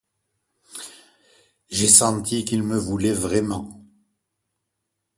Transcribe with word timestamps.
J'ai 1.69 1.87
senti 1.87 2.43
qu'ils 2.43 2.63
me 2.63 2.75
voulaient 2.75 3.13
vraiment. 3.13 3.85